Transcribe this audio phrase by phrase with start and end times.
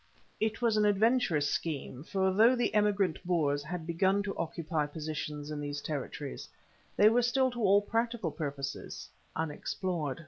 [0.39, 5.51] It was an adventurous scheme, for though the emigrant Boers had begun to occupy positions
[5.51, 6.49] in these territories,
[6.97, 10.19] they were still to all practical purposes unexplored.